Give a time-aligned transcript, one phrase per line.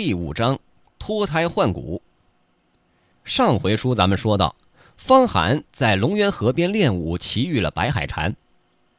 [0.00, 0.56] 第五章，
[0.96, 2.00] 脱胎换骨。
[3.24, 4.54] 上回书咱们说到，
[4.96, 8.32] 方寒在龙渊河边练武，奇遇了白海禅。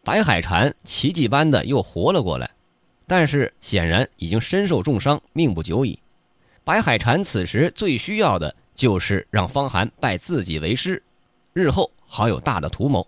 [0.03, 2.51] 白海禅奇迹般的又活了过来，
[3.07, 5.97] 但是显然已经身受重伤，命不久矣。
[6.65, 11.01] 白海禅此时最需要的就是让方寒拜自己为师，
[11.53, 13.07] 日后好有大的图谋。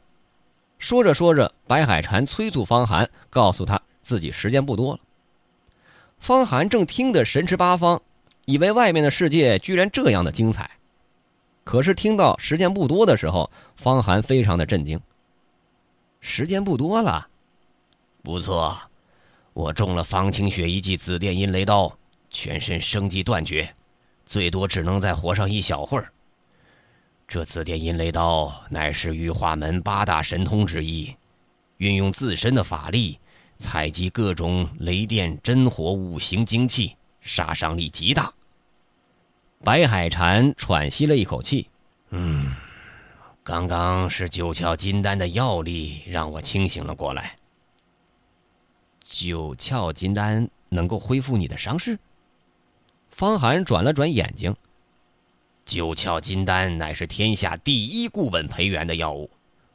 [0.80, 5.00] 说着说着，白海禅催促方寒，告诉他自己时间不多了。
[6.22, 8.00] 方寒正听得神驰八方，
[8.46, 10.70] 以为外面的世界居然这样的精彩。
[11.64, 15.02] 可是听到时间不多的时候，方寒非常的震惊。
[16.20, 17.28] 时间不多了，
[18.22, 18.78] 不错，
[19.54, 21.92] 我中了方清雪一记紫电阴雷刀，
[22.30, 23.74] 全身生机断绝，
[24.24, 26.14] 最多只能再活上一小会儿。
[27.28, 31.16] 这紫电阴雷刀乃是玉化门八大神通之一，
[31.78, 33.20] 运用自身的法力，
[33.62, 38.34] 采集各种雷电、真火、五行精气，杀伤力极大。
[39.64, 41.70] 白海禅喘息了一口气，
[42.10, 42.54] 嗯，
[43.44, 47.38] 刚刚是九窍金丹的药力让我清醒了过来。
[49.02, 51.98] 九窍金丹能够恢复你的伤势？
[53.12, 54.56] 方寒转了转眼睛。
[55.64, 59.30] 九窍金丹乃是天下第一固本培元的药物，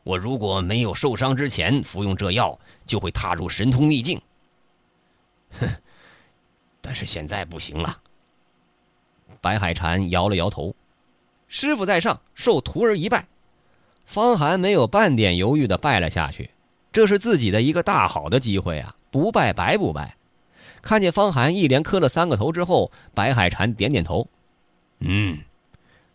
[0.07, 4.23] 我如果没有受伤之前服用这药，就会踏入神通秘境。
[5.59, 5.69] 哼，
[6.81, 7.99] 但是现在不行了。
[9.41, 10.73] 白海禅摇了摇头
[11.49, 13.27] ：“师傅在上，受徒儿一拜。”
[14.07, 16.51] 方寒没有半点犹豫的拜了下去，
[16.93, 18.95] 这是自己的一个大好的机会啊！
[19.11, 20.17] 不拜白不拜。
[20.83, 24.29] 看见方寒一连磕了三个头之后，白海禅点点头
[25.01, 25.41] ：“嗯。”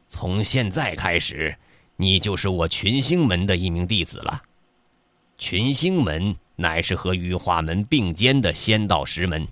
[0.08, 1.58] 从现在开始，
[2.02, 4.42] 你就是我群星门的一名弟子了。
[5.38, 9.48] 群星门乃是和羽化门并肩的仙道石门，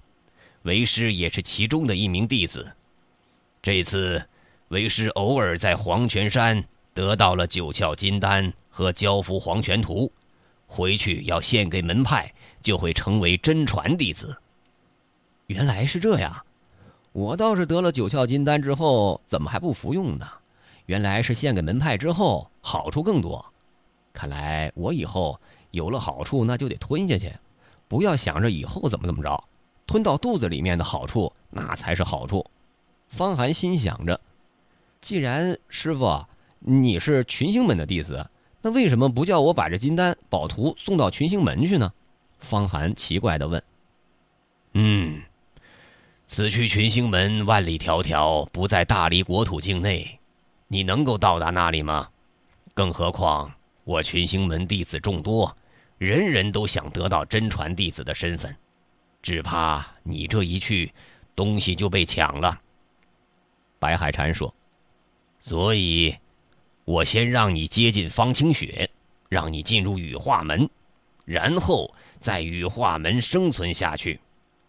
[0.63, 2.67] 为师也是其中的一名弟子。
[3.61, 4.19] 这次，
[4.69, 10.11] 为师偶尔在黄泉山得到了九窍金丹和交付黄泉图，
[10.65, 12.33] 回去要献给门派，
[12.63, 14.35] 就会成为真传弟子。
[15.45, 16.35] 原来是这样，
[17.11, 20.27] 我倒是得了九窍金丹之后，怎么还不服用呢？
[20.89, 23.45] 原来是献给门派之后好处更多，
[24.11, 25.39] 看来我以后
[25.69, 27.31] 有了好处那就得吞下去，
[27.87, 29.43] 不要想着以后怎么怎么着，
[29.85, 32.43] 吞到肚子里面的好处那才是好处。
[33.07, 34.19] 方寒心想着，
[34.99, 36.25] 既然师傅
[36.57, 38.27] 你是群星门的弟子，
[38.63, 41.93] 那为什么不叫我把这金丹宝图送到群星门去呢？
[42.39, 43.61] 方寒奇怪的问。
[44.73, 45.21] 嗯，
[46.25, 50.15] 此去群星门万里迢迢，不在大理国土境内。
[50.71, 52.07] 你能够到达那里吗？
[52.75, 53.51] 更何况
[53.83, 55.53] 我群星门弟子众多，
[55.97, 58.55] 人人都想得到真传弟子的身份，
[59.19, 60.93] 只怕你这一去，
[61.35, 62.61] 东西就被抢了。
[63.79, 64.53] 白海禅说
[65.41, 66.15] ：“所以，
[66.85, 68.87] 我先让你接近方清雪，
[69.27, 70.69] 让你进入羽化门，
[71.25, 74.19] 然后在羽化门生存下去，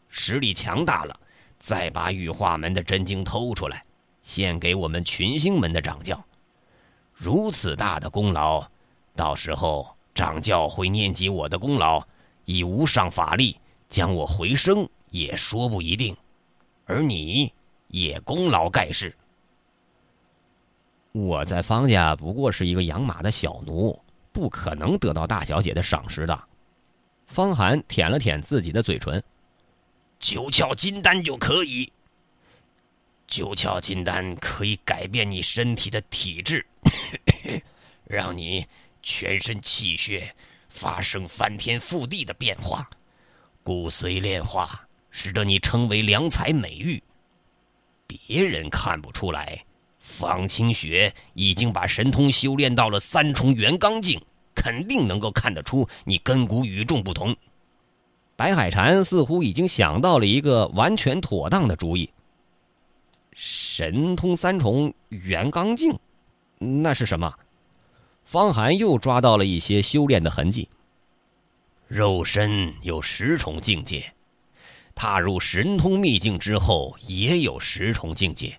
[0.08, 1.20] 实力强大了，
[1.58, 3.84] 再把羽化门的真经偷出来。”
[4.22, 6.22] 献给我们群星门的掌教，
[7.12, 8.66] 如此大的功劳，
[9.14, 12.02] 到时候掌教会念及我的功劳，
[12.44, 13.56] 以无上法力
[13.88, 16.16] 将我回升也说不一定，
[16.84, 17.52] 而你
[17.88, 19.14] 也功劳盖世。
[21.12, 23.98] 我在方家不过是一个养马的小奴，
[24.30, 26.38] 不可能得到大小姐的赏识的。
[27.26, 29.22] 方寒舔了舔自己的嘴唇，
[30.20, 31.92] 九窍金丹就可以。
[33.30, 36.66] 九窍金丹可以改变你身体的体质，
[38.04, 38.66] 让你
[39.02, 40.34] 全身气血
[40.68, 42.90] 发生翻天覆地的变化，
[43.62, 44.68] 骨髓炼化，
[45.12, 47.00] 使得你成为良才美玉。
[48.08, 49.64] 别人看不出来，
[50.00, 54.20] 方清雪已经把神通修炼到了三重元刚境，
[54.56, 57.34] 肯定能够看得出你根骨与众不同。
[58.34, 62.10] 白海禅似乎已经想到了一个完全妥当的主意。
[63.32, 65.98] 神通三重元刚境，
[66.58, 67.32] 那是什么？
[68.24, 70.68] 方寒又抓到了一些修炼的痕迹。
[71.88, 74.12] 肉身有十重境界，
[74.94, 78.56] 踏入神通秘境之后也有十重境界，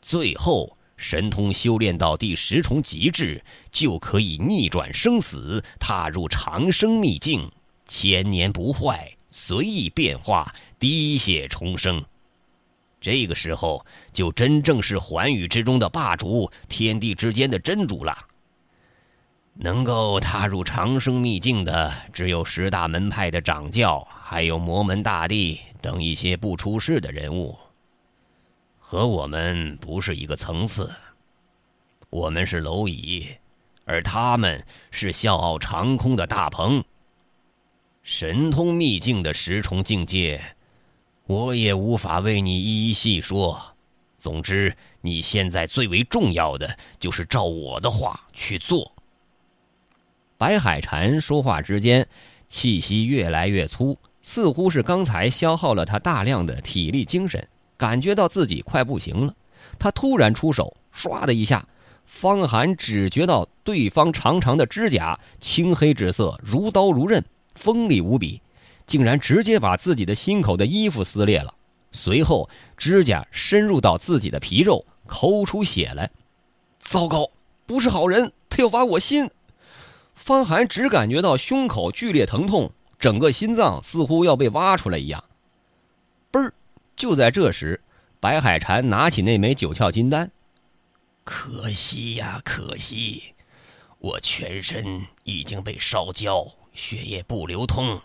[0.00, 7.50] 最后神通修炼到第十重极致，就可以逆转生死，踏入长生秘境，
[7.88, 12.04] 千年不坏，随意变化，滴血重生。
[13.02, 18.16] 这个时候，就真正是寰宇之中的霸主，天地之间的真主了。
[19.54, 27.58] 能够踏入长生秘境的，只有十大门派的掌教，还有魔门大帝等一些不出世的人物。
[28.78, 30.88] 和我们不是一个层次。
[32.08, 33.26] 我们是蝼蚁，
[33.84, 36.82] 而他们是笑傲长空的大鹏。
[38.02, 40.40] 神通秘境的十重境界，
[41.26, 43.60] 我也无法为你一一细说。
[44.18, 48.92] 总之，你现在最为重要的就是照我的话去做。
[50.36, 52.06] 白海禅说话之间，
[52.48, 59.34] 气息越来越粗，似乎是刚才消耗了他大量的体力精神，感觉到自己快不行了。
[59.78, 61.64] 他突然出手，唰的一下，
[62.04, 67.24] 方寒只觉到对方长长的指甲，青黑之色，如刀如刃。
[67.54, 68.41] 锋利无比，
[68.86, 71.54] 竟然直接把自己的心口的衣服撕裂了。
[71.92, 76.10] 随后，指甲深入到自己的皮肉，抠出血来。
[76.78, 77.30] 糟糕，
[77.66, 79.30] 不是好人，他要挖我心！
[80.14, 85.22] 方寒只感觉到胸口剧烈疼痛，整个心脏似乎要被挖出来一样。
[86.30, 86.52] 嘣儿！
[86.96, 87.80] 就在这时，
[88.20, 90.30] 白海禅拿起那枚九窍金丹。
[91.24, 93.22] 可惜呀，可惜，
[93.98, 96.46] 我全身已经被烧焦。
[96.72, 98.00] 血液不流通，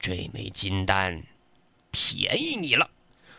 [0.00, 1.22] 这枚金丹
[1.92, 2.90] 便宜你了。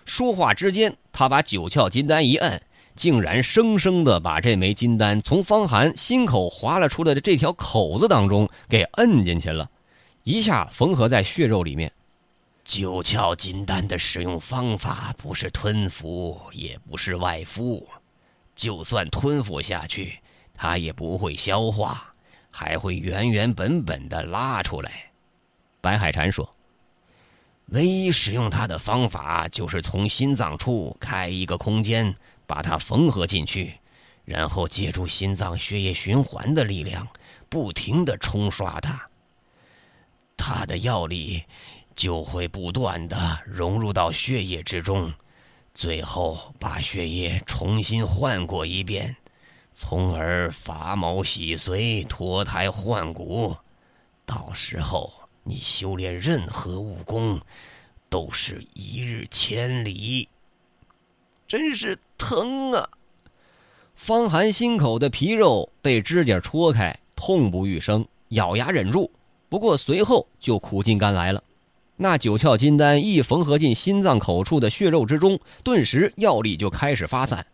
[0.05, 2.61] 说话之间，他把九窍金丹一摁，
[2.95, 9.69] 竟然生生的把这枚金丹从方寒心口划了出来的这条口子当中给摁进去了，
[10.23, 11.91] 一下缝合在血肉里面。
[12.63, 17.87] 九窍金丹的使用方法不是吞服，也不是外敷，
[18.55, 20.19] 就算吞服下去，
[20.53, 22.07] 它也不会消化。
[22.53, 25.10] 还会原原本本的拉出来，
[25.81, 26.47] 白海禅说
[27.73, 32.15] ：“唯一使用它的方法就是从心脏处开一个空间，
[32.47, 33.73] 把它缝合进去，
[34.23, 37.07] 然后借助心脏血液循环的力量，
[37.49, 39.09] 不停的冲刷它。
[40.37, 41.43] 它的药力
[41.95, 45.11] 就会不断的融入到血液之中，
[45.73, 49.15] 最后把血液重新换过一遍。”
[49.73, 53.55] 从而发毛洗髓、脱胎换骨，
[54.25, 55.11] 到时候
[55.43, 57.39] 你修炼任何武功，
[58.09, 60.27] 都是一日千里。
[61.47, 62.87] 真是疼啊！
[63.95, 69.11] 方寒心口的皮肉被指甲戳开，痛不欲生，咬牙忍住。
[69.49, 71.43] 不过随后就苦尽甘来了。
[71.97, 77.45] 那九窍金丹一缝合进心脏口处的血肉之中，顿时药力就开始发散。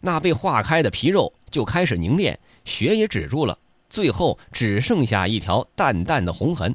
[0.00, 3.58] 那被化开的皮肉就开始凝练，血也止住了，
[3.88, 6.74] 最后只剩下一条淡淡的红痕。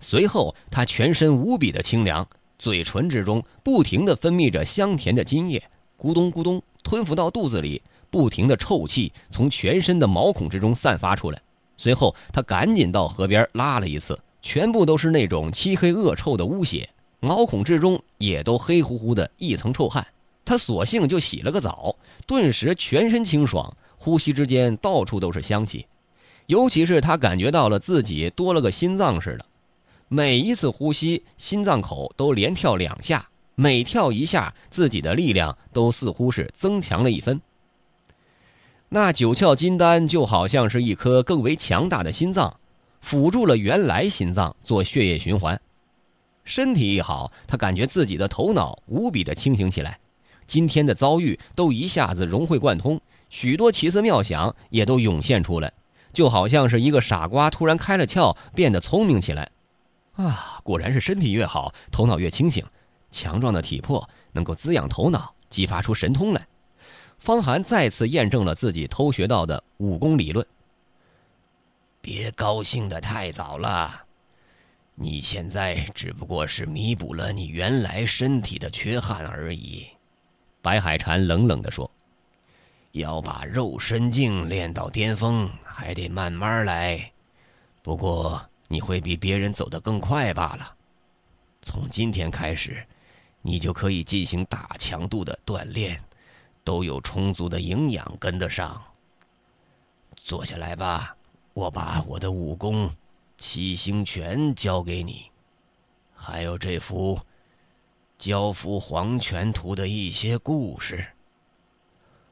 [0.00, 2.26] 随后，他全身无比的清凉，
[2.58, 5.62] 嘴唇之中不停地分泌着香甜的津液，
[5.98, 11.40] 咕咚咕咚吞服到肚子里，不停的臭气从全身的毛孔之中散发出来。
[11.76, 16.88] 随后，他赶紧到河边拉了一次，全部都是那种漆黑恶臭的污血，
[17.20, 20.06] 毛孔之中也都黑乎乎的一层臭汗。
[20.44, 21.96] 他索性就洗了个澡，
[22.26, 25.86] 顿时全身清爽，呼吸之间到处都是香气，
[26.46, 29.46] 尤其是他感觉到了自己多了个心脏似的，
[30.14, 37.40] 每一次呼吸，心脏口都连跳两下，每跳一下，自己的力量都似乎是增强了一分。
[38.88, 42.60] 那九窍金丹就好像是一颗更为强大的心脏，
[43.00, 45.60] 辅助了原来心脏做血液循环，
[46.44, 49.98] 身体一好，他感觉自己的头脑无比的清醒起来。
[50.46, 53.00] 今天的遭遇都一下子融会贯通，
[53.30, 55.72] 许多奇思妙想也都涌现出来，
[56.12, 59.50] 就好像是一个傻瓜突然开了窍，变得聪明起来。
[60.14, 62.64] 啊，果然是身体越好，头脑越清醒。
[63.10, 66.46] 强壮的体魄能够滋养头脑，激发出神通来。
[67.18, 70.44] 方寒再次验证了自己偷学到的武功理论。
[72.00, 74.04] 别高兴的太早了，
[74.94, 79.86] 你现在只不过是弥补了你原来身体的缺憾而已。
[80.60, 81.90] 白海禅冷冷地说
[82.92, 87.12] ：“要把肉身境练到巅峰，还得慢慢来。
[87.80, 88.44] 不过
[88.74, 90.74] 你会比别人走得更快罢了。
[91.62, 92.84] 从今天开始，
[93.40, 96.02] 你就可以进行大强度的锻炼，
[96.64, 98.82] 都有充足的营养跟得上。
[100.16, 101.16] 坐下来吧，
[101.52, 102.90] 我把我的武功
[103.38, 105.30] 七星拳教给你，
[106.12, 107.16] 还有这幅。”
[108.16, 111.04] 交付黄泉图的一些故事。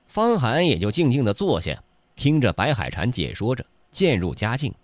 [0.06, 1.82] 方寒也就静静的坐下，
[2.16, 4.74] 听着白海禅解说着，渐入佳境。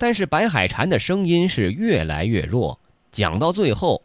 [0.00, 2.80] 但是白海禅的声音是越来越弱，
[3.12, 4.02] 讲到最后，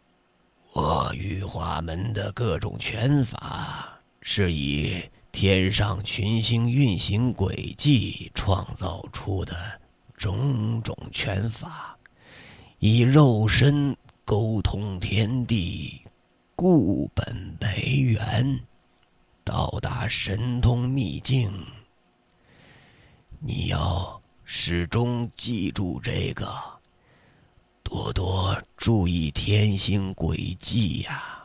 [0.74, 9.56] 我玉华门的各种拳法是以天上群星运行轨迹创造出的
[10.18, 11.96] 种种拳法，
[12.78, 16.02] 以肉身沟通天地。
[16.54, 18.60] 固本培元，
[19.44, 21.50] 到达神通秘境。
[23.40, 26.48] 你要始终记住这个，
[27.82, 31.44] 多多注意天星轨迹呀。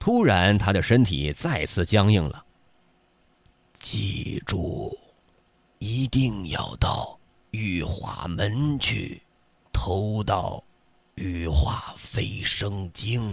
[0.00, 2.44] 突然，他的身体再次僵硬了。
[3.78, 4.98] 记住，
[5.78, 7.16] 一定要到
[7.52, 9.22] 玉华门去，
[9.72, 10.62] 偷到
[11.22, 13.32] 《玉华飞升经》，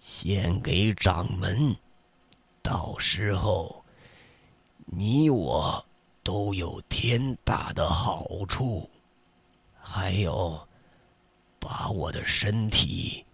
[0.00, 1.76] 献给掌门。
[2.62, 3.84] 到时候，
[4.86, 5.84] 你我
[6.24, 8.90] 都有天大的好处。
[9.78, 10.58] 还有，
[11.60, 13.24] 把我的身体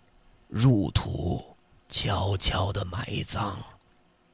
[0.49, 1.43] 入土。
[1.93, 3.57] 悄悄的埋葬，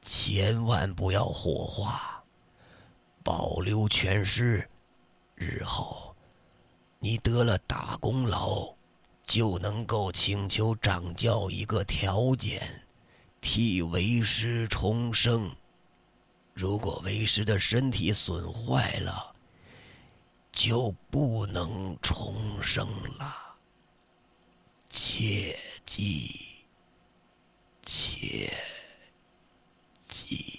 [0.03, 2.23] 千万不要火化，
[3.23, 4.69] 保留全尸。
[5.33, 6.15] 日后
[6.99, 8.71] 你得了大功劳，
[9.25, 12.61] 就能够请求掌教一个条件，
[13.41, 15.49] 替为师重生。
[16.57, 19.31] 如果为师的身体损坏了，
[20.51, 22.87] 就不能重生
[23.19, 23.55] 了。
[24.89, 26.35] 切记。
[27.83, 28.51] 切
[30.07, 30.55] 记。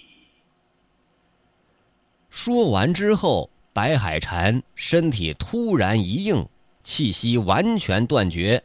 [2.29, 6.47] 说完之后，白海禅身体突然一硬，
[6.81, 8.63] 气息完全断绝，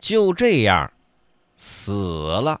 [0.00, 0.92] 就这样
[1.56, 2.60] 死了。